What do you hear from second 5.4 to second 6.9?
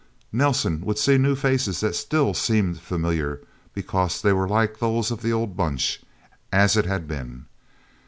Bunch, as it